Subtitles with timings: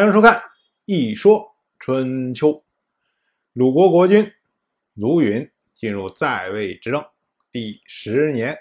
[0.00, 0.34] 欢迎收看
[0.86, 2.48] 《一说春秋》。
[3.52, 4.32] 鲁国国君
[4.94, 7.04] 鲁允进入在位执政
[7.52, 8.56] 第十年，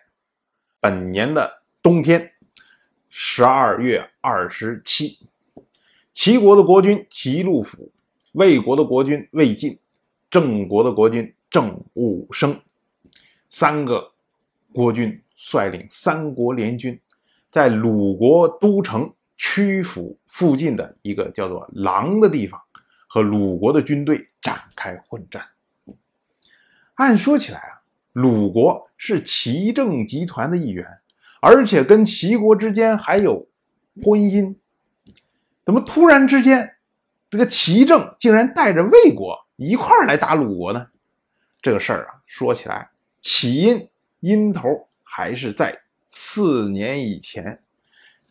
[0.81, 2.33] 本年的冬天，
[3.07, 5.29] 十二月二十七，
[6.11, 7.89] 齐国的国君齐禄府、
[8.33, 9.79] 魏国的国君魏晋、
[10.29, 12.61] 郑国的国君郑武生
[13.49, 14.11] 三个
[14.73, 16.99] 国君率领三国联军，
[17.49, 19.13] 在鲁国都城。
[19.39, 22.61] 曲阜附近的一个叫做狼的地方，
[23.07, 25.41] 和鲁国的军队展开混战。
[26.95, 27.81] 按说起来啊，
[28.11, 30.85] 鲁国是齐政集团的一员，
[31.41, 33.47] 而且跟齐国之间还有
[34.03, 34.53] 婚姻，
[35.63, 36.75] 怎么突然之间，
[37.29, 40.87] 这个齐政竟然带着魏国一块儿来打鲁国呢？
[41.61, 42.89] 这个事儿啊，说起来
[43.21, 45.79] 起因因头还是在
[46.09, 47.63] 四年以前。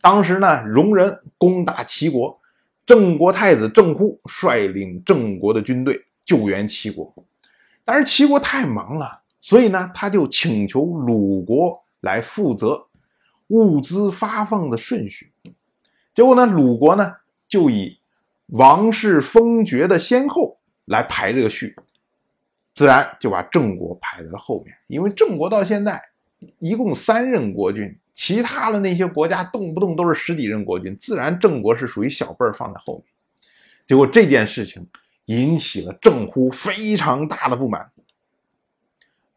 [0.01, 2.39] 当时呢，戎人攻打齐国，
[2.85, 7.13] 郑国太子郑忽率领郑国的军队救援齐国，
[7.83, 12.87] 但是齐国太忙了，所以呢，他就请求鲁国来负责
[13.47, 15.33] 物资发放的顺序。
[16.13, 17.13] 结果呢，鲁国呢
[17.47, 17.99] 就以
[18.47, 21.75] 王室封爵的先后来排这个序，
[22.73, 26.01] 自然就把郑国排在了后面，因为郑国到现在
[26.59, 27.93] 一共三任国君。
[28.19, 33.05] 其他的那些国家动不动都是十几任国君，自然郑国是属于小辈儿放在后面。
[33.87, 34.85] 结果这件事情
[35.27, 37.89] 引起了郑忽非常大的不满。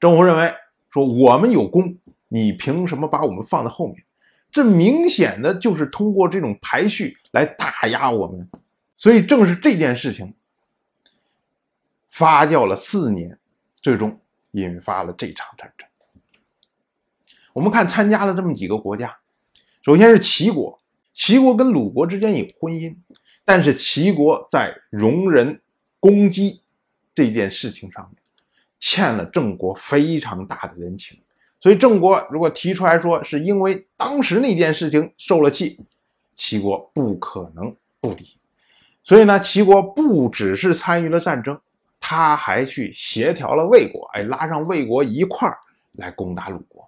[0.01, 0.53] 郑忽认为
[0.91, 4.03] 说我们有功，你凭什么把我们放在后面？
[4.51, 8.51] 这明显的就是通过这种排序来打压我们。
[8.97, 10.35] 所以正是这件事情
[12.11, 13.39] 发酵了四年，
[13.77, 15.89] 最终引发了这场战争。
[17.53, 19.17] 我们看参加了这么几个国家，
[19.83, 20.79] 首先是齐国，
[21.13, 22.97] 齐国跟鲁国之间有婚姻，
[23.45, 25.61] 但是齐国在容人
[26.01, 26.63] 攻击
[27.15, 28.23] 这件事情上面
[28.79, 31.21] 欠了郑国非常大的人情，
[31.61, 35.79] 所以郑国如果提出来说是因为当时那件事情受了气，
[36.35, 38.39] 齐国不可能不理，
[39.05, 41.61] 所以呢，齐国不只是参与了战争，
[42.01, 45.59] 他还去协调了魏国，哎，拉上魏国一块儿
[45.93, 46.82] 来攻打鲁国。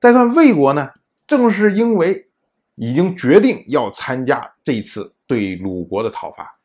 [0.00, 0.92] 再看魏国呢，
[1.26, 2.28] 正是因为
[2.76, 6.58] 已经决定要参加这次对鲁国的讨伐，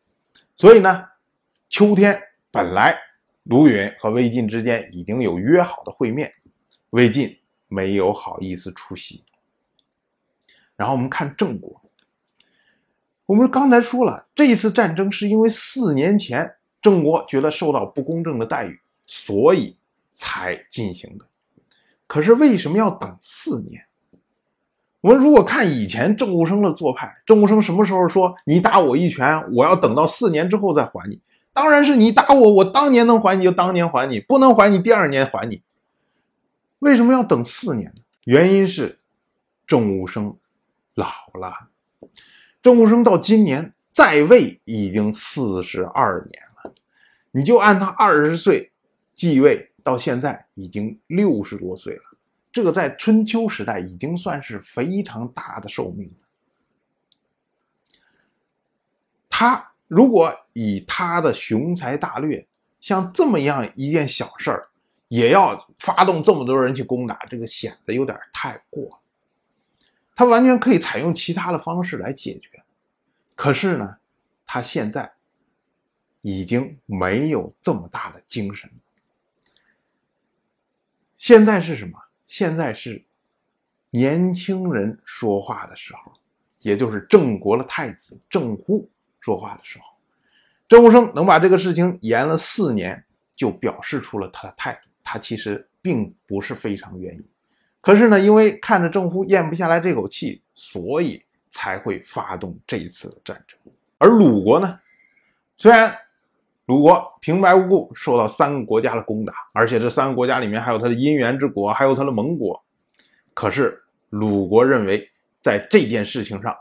[0.56, 1.04] 所以呢，
[1.68, 2.22] 秋天
[2.52, 2.96] 本来
[3.44, 6.32] 鲁允和魏晋之间已经有约好的会面，
[6.92, 7.36] 魏晋
[7.68, 9.24] 没有好意思出席。
[10.76, 11.82] 然后我们看郑国，
[13.26, 19.76] 我们刚才说了，这一次战争是因为四年前郑国觉得受到不公正的待遇，所以
[20.12, 21.26] 才进行的。
[22.14, 23.86] 可是为什么要等四年？
[25.02, 31.20] 我们如果看以前郑武生的做派，郑武生什么时候说你打我一拳，我要等到四年之后再还你？
[31.54, 35.64] 当然是你打我，我当年能还你就当年还你，不能还你第二年还你。
[36.78, 38.04] 为什么要等四年呢？
[38.26, 39.00] 原因是
[39.66, 40.38] 郑武生
[40.94, 41.72] 老了，
[42.62, 46.74] 郑武生到今年在位已经四十二年了，
[47.32, 48.72] 你就按他二十岁
[49.16, 49.72] 继位。
[49.84, 52.04] 到现在已经六十多岁了，
[52.52, 56.16] 这个在春秋时代已经算是非常大的寿命了。
[59.30, 62.48] 他如果以他的雄才大略，
[62.80, 64.70] 像这么样一件小事儿，
[65.10, 69.00] 也要发动这么多人去攻打，这个显得有点太过了。
[70.16, 72.64] 他完全可以采用其他的方式来解决，
[73.36, 73.98] 可是呢，
[74.46, 75.12] 他现在
[76.22, 78.76] 已经没有这么大的精神了。
[81.24, 81.98] 现在是什么？
[82.28, 83.02] 现在是
[83.92, 86.12] 年轻人说话的时候，
[86.60, 88.90] 也就是郑国的太子郑忽
[89.22, 89.86] 说话的时候。
[90.68, 93.02] 郑武生能把这个事情延了四年，
[93.38, 94.90] 就表示出了他的态度。
[95.02, 97.26] 他其实并不是非常愿意，
[97.80, 103.58] 可是呢，因为看着郑忽咽不下来这口气，所以才会发动这一次的战争。
[103.98, 104.78] 而鲁国呢，
[105.56, 105.98] 虽然。
[106.66, 112.64] 鲁国平白无故受到三个国家的攻打，而且这三个国家里面还有他的姻缘之国，还有他的盟国。
[113.34, 115.06] 可是鲁国认为，
[115.42, 116.56] 在这件事情上，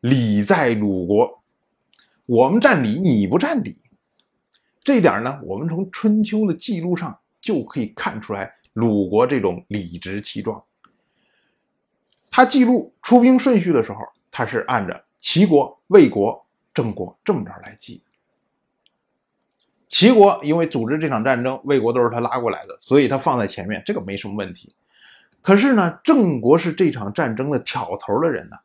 [0.00, 1.42] 礼在鲁国，
[2.26, 3.76] 我们占理，你不占理。
[4.82, 10.60] 这点呢，我们从春秋的记录上就可以看出来，鲁国这种理直气壮。
[12.28, 14.00] 他记录出兵顺序的时候，
[14.32, 18.02] 他是按着齐国、魏国、郑国这么着来记。
[19.94, 24.74] 齐国因为组织这场战争，魏国都是他拉过来的，所以他放在前面，这个没什么问题。
[25.40, 28.56] 可是呢，郑国是这场战争的挑头的人呢，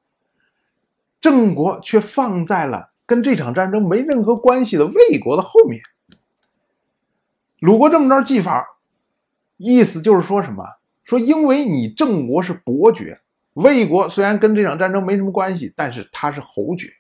[1.22, 5.80] 郑国却放在了跟这场战争没任何关系的魏国的后面。
[7.60, 8.80] 鲁国这么着记法，
[9.58, 10.64] 意思就是说什么？
[11.04, 13.22] 说因为你郑国是伯爵，
[13.54, 16.92] 魏国虽然跟这场战争没什么关系，但是他是侯爵。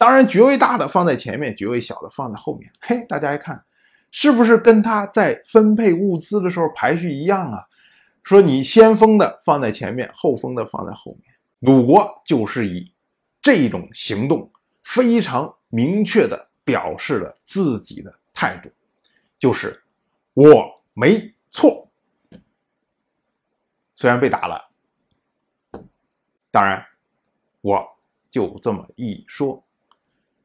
[0.00, 2.72] 当然，爵位大的放在前面，爵位小的放在后面。
[2.80, 3.62] 嘿，大家一看，
[4.10, 7.66] 是不是跟他在分配物资的时候排序一样啊？
[8.22, 11.34] 说你先封的放在前面，后封的放在后面。
[11.58, 12.90] 鲁国就是以
[13.42, 14.50] 这种行动
[14.84, 18.70] 非常明确的表示了自己的态度，
[19.38, 19.82] 就是
[20.32, 21.86] 我没错。
[23.94, 24.64] 虽然被打了，
[26.50, 26.82] 当然
[27.60, 27.86] 我
[28.30, 29.62] 就这么一说。